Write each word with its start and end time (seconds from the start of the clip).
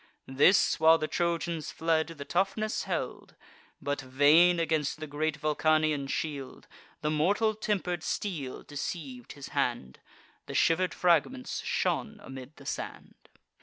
This, 0.25 0.79
while 0.79 0.97
the 0.97 1.07
Trojans 1.07 1.69
fled, 1.69 2.07
the 2.07 2.25
toughness 2.25 2.85
held; 2.85 3.35
But, 3.79 4.01
vain 4.01 4.59
against 4.59 4.99
the 4.99 5.05
great 5.05 5.37
Vulcanian 5.37 6.07
shield, 6.07 6.67
The 7.01 7.11
mortal 7.11 7.53
temper'd 7.53 8.01
steel 8.01 8.63
deceiv'd 8.63 9.33
his 9.33 9.49
hand: 9.49 9.99
The 10.47 10.55
shiver'd 10.55 10.95
fragments 10.95 11.61
shone 11.63 12.19
amid 12.23 12.55
the 12.55 12.65
sand. 12.65 13.13